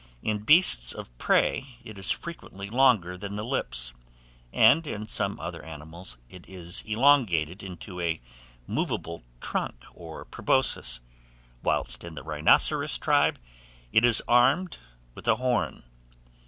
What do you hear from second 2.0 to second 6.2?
frequently longer than the lips; and in some other animals